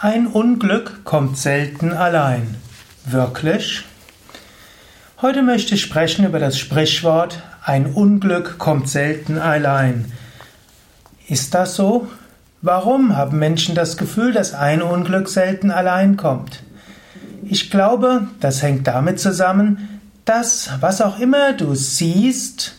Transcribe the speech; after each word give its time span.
Ein 0.00 0.28
Unglück 0.28 1.02
kommt 1.02 1.38
selten 1.38 1.92
allein. 1.92 2.54
Wirklich? 3.04 3.82
Heute 5.20 5.42
möchte 5.42 5.74
ich 5.74 5.82
sprechen 5.82 6.24
über 6.24 6.38
das 6.38 6.56
Sprichwort 6.56 7.42
Ein 7.64 7.86
Unglück 7.86 8.58
kommt 8.58 8.88
selten 8.88 9.38
allein. 9.38 10.12
Ist 11.26 11.52
das 11.52 11.74
so? 11.74 12.06
Warum 12.62 13.16
haben 13.16 13.40
Menschen 13.40 13.74
das 13.74 13.96
Gefühl, 13.96 14.32
dass 14.32 14.54
ein 14.54 14.82
Unglück 14.82 15.28
selten 15.28 15.72
allein 15.72 16.16
kommt? 16.16 16.62
Ich 17.42 17.68
glaube, 17.68 18.28
das 18.38 18.62
hängt 18.62 18.86
damit 18.86 19.18
zusammen, 19.18 20.00
dass 20.24 20.70
was 20.78 21.02
auch 21.02 21.18
immer 21.18 21.54
du 21.54 21.74
siehst, 21.74 22.76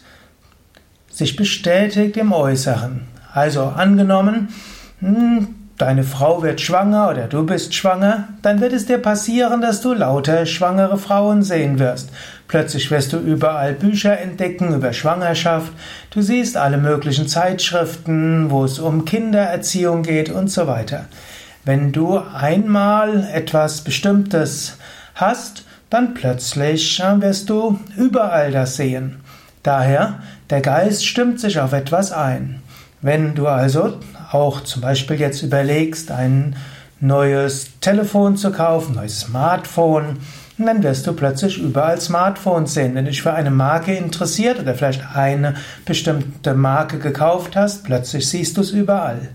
sich 1.11 1.35
bestätigt 1.35 2.15
im 2.15 2.31
Äußeren. 2.31 3.01
Also 3.33 3.65
angenommen, 3.65 4.53
hm, 5.01 5.58
deine 5.79 6.03
Frau 6.03 6.43
wird 6.43 6.61
schwanger 6.61 7.09
oder 7.09 7.27
du 7.27 7.45
bist 7.45 7.73
schwanger, 7.73 8.27
dann 8.41 8.61
wird 8.61 8.73
es 8.73 8.85
dir 8.85 8.99
passieren, 8.99 9.61
dass 9.61 9.81
du 9.81 9.93
lauter 9.93 10.45
schwangere 10.45 10.97
Frauen 10.97 11.41
sehen 11.41 11.79
wirst. 11.79 12.09
Plötzlich 12.47 12.91
wirst 12.91 13.13
du 13.13 13.17
überall 13.17 13.73
Bücher 13.73 14.19
entdecken 14.19 14.75
über 14.75 14.91
Schwangerschaft, 14.91 15.71
du 16.11 16.21
siehst 16.21 16.57
alle 16.57 16.77
möglichen 16.77 17.27
Zeitschriften, 17.27 18.51
wo 18.51 18.65
es 18.65 18.77
um 18.77 19.05
Kindererziehung 19.05 20.03
geht 20.03 20.29
und 20.29 20.51
so 20.51 20.67
weiter. 20.67 21.05
Wenn 21.63 21.91
du 21.91 22.19
einmal 22.19 23.27
etwas 23.33 23.81
Bestimmtes 23.81 24.77
hast, 25.15 25.63
dann 25.89 26.13
plötzlich 26.13 27.01
wirst 27.19 27.49
du 27.49 27.79
überall 27.95 28.51
das 28.51 28.75
sehen. 28.75 29.21
Daher, 29.63 30.19
der 30.49 30.61
Geist 30.61 31.05
stimmt 31.05 31.39
sich 31.39 31.59
auf 31.59 31.71
etwas 31.71 32.11
ein. 32.11 32.61
Wenn 33.01 33.33
du 33.35 33.47
also 33.47 33.93
auch 34.31 34.61
zum 34.61 34.81
Beispiel 34.81 35.19
jetzt 35.19 35.41
überlegst, 35.41 36.11
ein 36.11 36.55
neues 36.99 37.79
Telefon 37.79 38.35
zu 38.35 38.51
kaufen, 38.51 38.95
neues 38.95 39.21
Smartphone, 39.21 40.17
dann 40.57 40.83
wirst 40.83 41.07
du 41.07 41.13
plötzlich 41.13 41.57
überall 41.57 42.01
Smartphones 42.01 42.73
sehen. 42.73 42.95
Wenn 42.95 43.05
du 43.05 43.11
dich 43.11 43.21
für 43.21 43.33
eine 43.33 43.51
Marke 43.51 43.93
interessiert 43.93 44.59
oder 44.59 44.75
vielleicht 44.75 45.15
eine 45.15 45.55
bestimmte 45.85 46.53
Marke 46.53 46.99
gekauft 46.99 47.55
hast, 47.55 47.85
plötzlich 47.85 48.27
siehst 48.27 48.57
du 48.57 48.61
es 48.61 48.71
überall. 48.71 49.29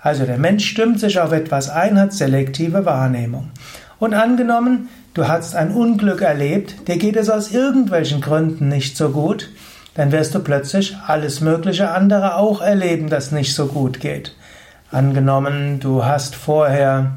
Also 0.00 0.24
der 0.24 0.38
Mensch 0.38 0.66
stimmt 0.66 0.98
sich 0.98 1.20
auf 1.20 1.32
etwas 1.32 1.68
ein, 1.68 2.00
hat 2.00 2.14
selektive 2.14 2.86
Wahrnehmung. 2.86 3.50
Und 3.98 4.14
angenommen, 4.14 4.88
du 5.12 5.28
hast 5.28 5.54
ein 5.54 5.70
Unglück 5.70 6.22
erlebt, 6.22 6.88
dir 6.88 6.96
geht 6.96 7.16
es 7.16 7.28
aus 7.28 7.52
irgendwelchen 7.52 8.22
Gründen 8.22 8.68
nicht 8.68 8.96
so 8.96 9.10
gut, 9.10 9.50
dann 9.94 10.12
wirst 10.12 10.34
du 10.34 10.40
plötzlich 10.40 10.96
alles 11.06 11.40
mögliche 11.40 11.90
andere 11.90 12.36
auch 12.36 12.60
erleben, 12.60 13.10
das 13.10 13.32
nicht 13.32 13.54
so 13.54 13.66
gut 13.66 14.00
geht. 14.00 14.34
Angenommen, 14.90 15.80
du 15.80 16.04
hast 16.04 16.34
vorher 16.34 17.12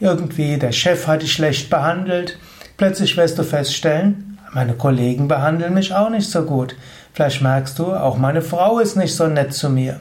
irgendwie, 0.00 0.58
der 0.58 0.72
Chef 0.72 1.06
hat 1.06 1.22
dich 1.22 1.32
schlecht 1.32 1.70
behandelt, 1.70 2.38
plötzlich 2.76 3.16
wirst 3.16 3.38
du 3.38 3.42
feststellen, 3.42 4.38
meine 4.52 4.74
Kollegen 4.74 5.28
behandeln 5.28 5.74
mich 5.74 5.94
auch 5.94 6.10
nicht 6.10 6.30
so 6.30 6.42
gut. 6.44 6.74
Vielleicht 7.12 7.42
merkst 7.42 7.78
du, 7.78 7.92
auch 7.94 8.16
meine 8.16 8.42
Frau 8.42 8.78
ist 8.78 8.96
nicht 8.96 9.14
so 9.14 9.26
nett 9.26 9.52
zu 9.52 9.68
mir. 9.68 10.00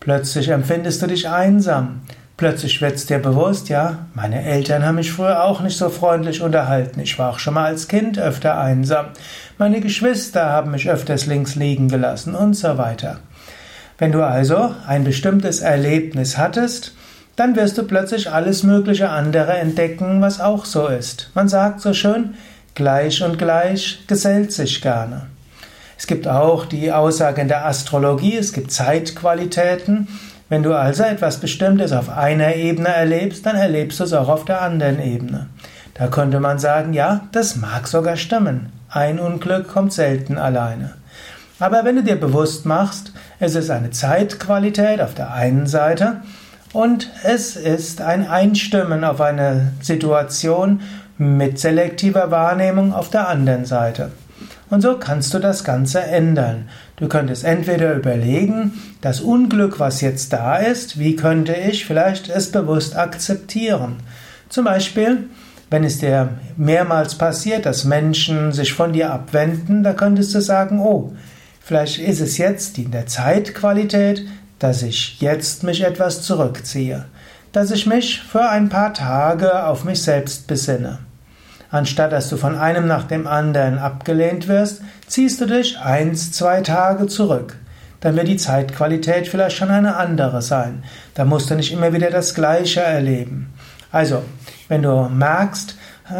Plötzlich 0.00 0.48
empfindest 0.48 1.02
du 1.02 1.06
dich 1.06 1.28
einsam. 1.28 2.02
Plötzlich 2.36 2.82
wird 2.82 3.08
dir 3.08 3.18
bewusst, 3.18 3.70
ja, 3.70 4.06
meine 4.12 4.44
Eltern 4.44 4.84
haben 4.84 4.96
mich 4.96 5.10
früher 5.10 5.42
auch 5.42 5.62
nicht 5.62 5.78
so 5.78 5.88
freundlich 5.88 6.42
unterhalten. 6.42 7.00
Ich 7.00 7.18
war 7.18 7.30
auch 7.30 7.38
schon 7.38 7.54
mal 7.54 7.64
als 7.64 7.88
Kind 7.88 8.18
öfter 8.18 8.58
einsam. 8.58 9.06
Meine 9.56 9.80
Geschwister 9.80 10.44
haben 10.44 10.72
mich 10.72 10.90
öfters 10.90 11.24
links 11.24 11.54
liegen 11.54 11.88
gelassen 11.88 12.34
und 12.34 12.52
so 12.52 12.76
weiter. 12.76 13.20
Wenn 13.96 14.12
du 14.12 14.22
also 14.22 14.74
ein 14.86 15.04
bestimmtes 15.04 15.60
Erlebnis 15.60 16.36
hattest, 16.36 16.94
dann 17.36 17.56
wirst 17.56 17.78
du 17.78 17.84
plötzlich 17.84 18.30
alles 18.30 18.62
mögliche 18.62 19.08
andere 19.08 19.54
entdecken, 19.54 20.20
was 20.20 20.38
auch 20.38 20.66
so 20.66 20.88
ist. 20.88 21.30
Man 21.34 21.48
sagt 21.48 21.80
so 21.80 21.94
schön, 21.94 22.34
gleich 22.74 23.22
und 23.22 23.38
gleich 23.38 24.06
gesellt 24.08 24.52
sich 24.52 24.82
gerne. 24.82 25.28
Es 25.96 26.06
gibt 26.06 26.28
auch 26.28 26.66
die 26.66 26.92
Aussage 26.92 27.40
in 27.40 27.48
der 27.48 27.64
Astrologie, 27.64 28.36
es 28.36 28.52
gibt 28.52 28.70
Zeitqualitäten. 28.70 30.08
Wenn 30.48 30.62
du 30.62 30.74
also 30.74 31.02
etwas 31.02 31.38
Bestimmtes 31.38 31.92
auf 31.92 32.08
einer 32.08 32.54
Ebene 32.54 32.88
erlebst, 32.88 33.44
dann 33.46 33.56
erlebst 33.56 33.98
du 33.98 34.04
es 34.04 34.12
auch 34.12 34.28
auf 34.28 34.44
der 34.44 34.62
anderen 34.62 35.00
Ebene. 35.00 35.48
Da 35.94 36.06
könnte 36.06 36.38
man 36.38 36.60
sagen, 36.60 36.92
ja, 36.92 37.22
das 37.32 37.56
mag 37.56 37.88
sogar 37.88 38.16
stimmen. 38.16 38.72
Ein 38.88 39.18
Unglück 39.18 39.66
kommt 39.66 39.92
selten 39.92 40.38
alleine. 40.38 40.94
Aber 41.58 41.84
wenn 41.84 41.96
du 41.96 42.04
dir 42.04 42.16
bewusst 42.16 42.64
machst, 42.64 43.12
es 43.40 43.54
ist 43.56 43.70
eine 43.70 43.90
Zeitqualität 43.90 45.00
auf 45.00 45.14
der 45.14 45.32
einen 45.32 45.66
Seite 45.66 46.20
und 46.72 47.10
es 47.24 47.56
ist 47.56 48.00
ein 48.00 48.28
Einstimmen 48.28 49.02
auf 49.02 49.20
eine 49.20 49.72
Situation 49.80 50.80
mit 51.18 51.58
selektiver 51.58 52.30
Wahrnehmung 52.30 52.92
auf 52.92 53.10
der 53.10 53.26
anderen 53.28 53.64
Seite. 53.64 54.12
Und 54.68 54.80
so 54.80 54.96
kannst 54.98 55.32
du 55.32 55.38
das 55.38 55.62
Ganze 55.62 56.00
ändern. 56.00 56.68
Du 56.96 57.08
könntest 57.08 57.44
entweder 57.44 57.94
überlegen, 57.94 58.72
das 59.00 59.20
Unglück, 59.20 59.78
was 59.78 60.00
jetzt 60.00 60.32
da 60.32 60.56
ist, 60.56 60.98
wie 60.98 61.14
könnte 61.14 61.54
ich 61.54 61.86
vielleicht 61.86 62.28
es 62.28 62.50
bewusst 62.50 62.96
akzeptieren? 62.96 63.96
Zum 64.48 64.64
Beispiel, 64.64 65.28
wenn 65.70 65.84
es 65.84 65.98
dir 65.98 66.30
mehrmals 66.56 67.16
passiert, 67.16 67.66
dass 67.66 67.84
Menschen 67.84 68.52
sich 68.52 68.72
von 68.72 68.92
dir 68.92 69.12
abwenden, 69.12 69.82
da 69.82 69.92
könntest 69.92 70.34
du 70.34 70.40
sagen, 70.40 70.80
oh, 70.80 71.12
vielleicht 71.60 71.98
ist 71.98 72.20
es 72.20 72.38
jetzt 72.38 72.78
in 72.78 72.90
der 72.90 73.06
Zeitqualität, 73.06 74.26
dass 74.58 74.82
ich 74.82 75.20
jetzt 75.20 75.62
mich 75.62 75.82
etwas 75.82 76.22
zurückziehe, 76.22 77.04
dass 77.52 77.70
ich 77.70 77.86
mich 77.86 78.22
für 78.22 78.48
ein 78.48 78.68
paar 78.68 78.94
Tage 78.94 79.64
auf 79.66 79.84
mich 79.84 80.02
selbst 80.02 80.46
besinne. 80.46 80.98
Anstatt 81.70 82.12
dass 82.12 82.28
du 82.28 82.36
von 82.36 82.56
einem 82.56 82.86
nach 82.86 83.04
dem 83.04 83.26
anderen 83.26 83.78
abgelehnt 83.78 84.48
wirst, 84.48 84.82
ziehst 85.06 85.40
du 85.40 85.46
dich 85.46 85.78
eins, 85.78 86.32
zwei 86.32 86.60
Tage 86.60 87.06
zurück. 87.06 87.56
Dann 88.00 88.16
wird 88.16 88.28
die 88.28 88.36
Zeitqualität 88.36 89.26
vielleicht 89.26 89.56
schon 89.56 89.70
eine 89.70 89.96
andere 89.96 90.42
sein. 90.42 90.84
Da 91.14 91.24
musst 91.24 91.50
du 91.50 91.54
nicht 91.54 91.72
immer 91.72 91.92
wieder 91.92 92.10
das 92.10 92.34
Gleiche 92.34 92.80
erleben. 92.80 93.52
Also, 93.90 94.22
wenn 94.68 94.82
du 94.82 95.08
merkst, 95.08 95.76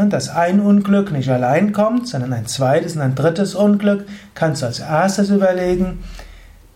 dass 0.09 0.29
ein 0.29 0.61
Unglück 0.61 1.13
nicht 1.13 1.31
allein 1.31 1.73
kommt, 1.73 2.09
sondern 2.09 2.33
ein 2.33 2.47
zweites 2.47 2.97
und 2.97 3.03
ein 3.03 3.15
drittes 3.15 3.55
Unglück, 3.55 4.07
kannst 4.35 4.63
du 4.63 4.67
als 4.67 4.81
erstes 4.81 5.31
überlegen, 5.31 6.03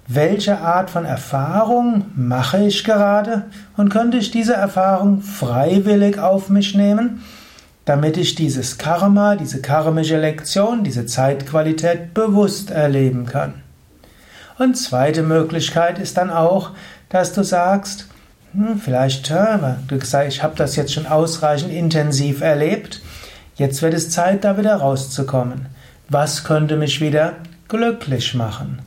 welche 0.06 0.58
Art 0.58 0.90
von 0.90 1.04
Erfahrung 1.04 2.06
mache 2.14 2.58
ich 2.58 2.84
gerade 2.84 3.46
und 3.76 3.90
könnte 3.90 4.18
ich 4.18 4.30
diese 4.30 4.54
Erfahrung 4.54 5.22
freiwillig 5.22 6.18
auf 6.18 6.50
mich 6.50 6.74
nehmen 6.74 7.22
damit 7.90 8.16
ich 8.16 8.36
dieses 8.36 8.78
Karma, 8.78 9.34
diese 9.34 9.60
karmische 9.60 10.16
Lektion, 10.16 10.84
diese 10.84 11.06
Zeitqualität 11.06 12.14
bewusst 12.14 12.70
erleben 12.70 13.26
kann. 13.26 13.64
Und 14.58 14.76
zweite 14.76 15.24
Möglichkeit 15.24 15.98
ist 15.98 16.16
dann 16.16 16.30
auch, 16.30 16.70
dass 17.08 17.32
du 17.32 17.42
sagst, 17.42 18.06
hm, 18.52 18.78
vielleicht, 18.78 19.28
du 19.28 19.98
gesagt, 19.98 20.28
ich 20.28 20.40
habe 20.40 20.54
das 20.54 20.76
jetzt 20.76 20.92
schon 20.92 21.08
ausreichend 21.08 21.72
intensiv 21.72 22.42
erlebt, 22.42 23.02
jetzt 23.56 23.82
wird 23.82 23.94
es 23.94 24.10
Zeit, 24.10 24.44
da 24.44 24.56
wieder 24.56 24.76
rauszukommen. 24.76 25.66
Was 26.08 26.44
könnte 26.44 26.76
mich 26.76 27.00
wieder 27.00 27.38
glücklich 27.66 28.34
machen? 28.36 28.78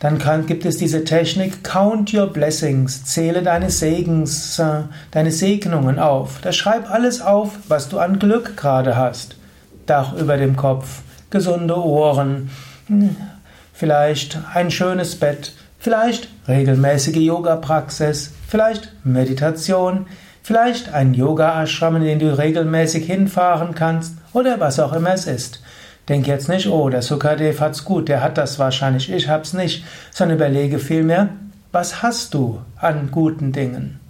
Dann 0.00 0.18
kann, 0.18 0.46
gibt 0.46 0.64
es 0.64 0.78
diese 0.78 1.04
Technik 1.04 1.62
Count 1.62 2.14
Your 2.14 2.26
Blessings, 2.26 3.04
zähle 3.04 3.42
deine 3.42 3.70
Segens, 3.70 4.58
äh, 4.58 4.84
deine 5.10 5.30
Segnungen 5.30 5.98
auf. 5.98 6.40
Da 6.40 6.52
schreib 6.52 6.90
alles 6.90 7.20
auf, 7.20 7.58
was 7.68 7.90
du 7.90 7.98
an 7.98 8.18
Glück 8.18 8.56
gerade 8.56 8.96
hast. 8.96 9.36
Dach 9.84 10.14
über 10.14 10.38
dem 10.38 10.56
Kopf, 10.56 11.02
gesunde 11.28 11.76
Ohren, 11.76 12.50
hm, 12.86 13.14
vielleicht 13.74 14.38
ein 14.54 14.70
schönes 14.70 15.16
Bett, 15.16 15.52
vielleicht 15.78 16.28
regelmäßige 16.48 17.16
Yoga-Praxis, 17.16 18.32
vielleicht 18.48 18.92
Meditation, 19.04 20.06
vielleicht 20.42 20.94
ein 20.94 21.12
Yoga-Ashram, 21.12 21.96
in 21.96 22.04
den 22.04 22.18
du 22.20 22.38
regelmäßig 22.38 23.04
hinfahren 23.04 23.74
kannst 23.74 24.14
oder 24.32 24.60
was 24.60 24.80
auch 24.80 24.94
immer 24.94 25.12
es 25.12 25.26
ist. 25.26 25.60
Denk 26.08 26.26
jetzt 26.26 26.48
nicht, 26.48 26.68
oh, 26.68 26.88
der 26.88 27.02
Sukadev 27.02 27.60
hat's 27.60 27.84
gut, 27.84 28.08
der 28.08 28.22
hat 28.22 28.38
das 28.38 28.58
wahrscheinlich, 28.58 29.12
ich 29.12 29.28
hab's 29.28 29.52
nicht, 29.52 29.84
sondern 30.10 30.38
überlege 30.38 30.78
vielmehr, 30.78 31.28
was 31.72 32.02
hast 32.02 32.34
du 32.34 32.60
an 32.76 33.10
guten 33.10 33.52
Dingen? 33.52 34.00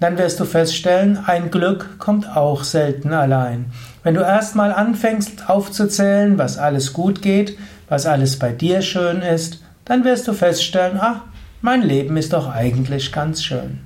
Dann 0.00 0.16
wirst 0.16 0.38
du 0.38 0.44
feststellen, 0.44 1.18
ein 1.26 1.50
Glück 1.50 1.98
kommt 1.98 2.36
auch 2.36 2.62
selten 2.62 3.12
allein. 3.12 3.72
Wenn 4.04 4.14
du 4.14 4.20
erstmal 4.20 4.72
anfängst 4.72 5.50
aufzuzählen, 5.50 6.38
was 6.38 6.56
alles 6.56 6.92
gut 6.92 7.20
geht, 7.20 7.58
was 7.88 8.06
alles 8.06 8.38
bei 8.38 8.52
dir 8.52 8.80
schön 8.82 9.22
ist, 9.22 9.62
dann 9.84 10.04
wirst 10.04 10.28
du 10.28 10.34
feststellen, 10.34 10.98
ach, 11.00 11.22
mein 11.62 11.82
Leben 11.82 12.16
ist 12.16 12.32
doch 12.32 12.48
eigentlich 12.48 13.10
ganz 13.10 13.42
schön. 13.42 13.80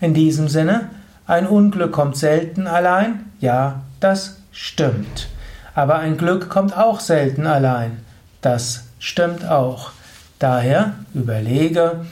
In 0.00 0.14
diesem 0.14 0.48
Sinne, 0.48 0.88
ein 1.26 1.46
Unglück 1.46 1.92
kommt 1.92 2.16
selten 2.16 2.66
allein, 2.66 3.26
ja, 3.40 3.82
das 4.00 4.38
stimmt. 4.52 5.28
Aber 5.74 5.96
ein 5.96 6.16
Glück 6.16 6.48
kommt 6.48 6.76
auch 6.76 7.00
selten 7.00 7.46
allein. 7.46 7.98
Das 8.40 8.84
stimmt 8.98 9.48
auch. 9.48 9.92
Daher 10.38 10.94
überlege, 11.14 12.04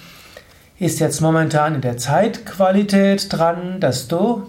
ist 0.79 1.01
jetzt 1.01 1.21
momentan 1.21 1.75
in 1.75 1.81
der 1.81 1.99
Zeitqualität 1.99 3.33
dran, 3.33 3.81
dass 3.81 4.09
du 4.09 4.47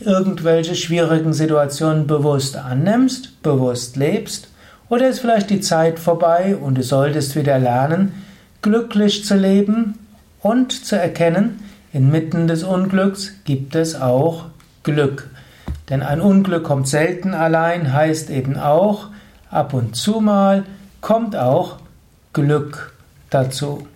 irgendwelche 0.00 0.74
schwierigen 0.74 1.32
Situationen 1.32 2.06
bewusst 2.06 2.56
annimmst, 2.56 3.42
bewusst 3.42 3.96
lebst? 3.96 4.48
Oder 4.88 5.08
ist 5.08 5.20
vielleicht 5.20 5.50
die 5.50 5.60
Zeit 5.60 5.98
vorbei 5.98 6.56
und 6.56 6.76
du 6.76 6.82
solltest 6.82 7.36
wieder 7.36 7.58
lernen, 7.58 8.24
glücklich 8.62 9.24
zu 9.24 9.36
leben 9.36 9.98
und 10.40 10.72
zu 10.84 10.96
erkennen, 10.96 11.62
inmitten 11.92 12.48
des 12.48 12.64
Unglücks 12.64 13.32
gibt 13.44 13.74
es 13.74 14.00
auch 14.00 14.46
Glück. 14.82 15.30
Denn 15.88 16.02
ein 16.02 16.20
Unglück 16.20 16.64
kommt 16.64 16.88
selten 16.88 17.34
allein, 17.34 17.92
heißt 17.92 18.30
eben 18.30 18.56
auch, 18.56 19.08
ab 19.50 19.74
und 19.74 19.96
zu 19.96 20.20
mal 20.20 20.64
kommt 21.00 21.36
auch 21.36 21.76
Glück 22.32 22.94
dazu. 23.30 23.86